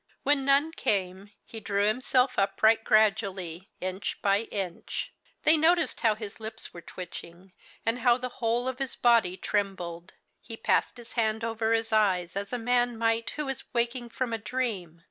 When 0.23 0.43
none 0.45 0.71
came, 0.71 1.29
he 1.45 1.59
drew 1.59 1.85
himself 1.87 2.39
upright 2.39 2.83
gradually, 2.83 3.69
inch 3.79 4.19
by 4.23 4.39
inch. 4.49 5.13
They 5.43 5.55
noticed 5.57 6.01
how 6.01 6.15
his 6.15 6.39
lips 6.39 6.73
were 6.73 6.81
twitching, 6.81 7.53
and 7.85 7.99
how 7.99 8.17
the 8.17 8.27
whole 8.41 8.67
of 8.67 8.79
his 8.79 8.95
body 8.95 9.37
trembled. 9.37 10.13
He 10.41 10.57
passed 10.57 10.97
his 10.97 11.11
hand 11.11 11.43
over 11.43 11.71
his 11.71 11.91
eyes, 11.93 12.35
as 12.35 12.51
a 12.51 12.57
man 12.57 12.97
might 12.97 13.29
who 13.35 13.47
is 13.47 13.65
waking 13.75 14.09
from 14.09 14.33
a 14.33 14.39
dream. 14.39 14.99